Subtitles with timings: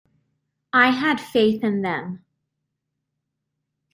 [0.73, 2.25] I had faith in them.